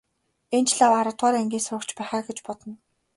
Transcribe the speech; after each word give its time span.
Энэ 0.57 0.67
ч 0.67 0.71
лав 0.79 0.93
аравдугаар 0.99 1.35
ангийн 1.41 1.63
сурагч 1.65 1.89
байх 1.97 2.11
аа 2.15 2.25
гэж 2.27 2.37
байна. 2.47 2.73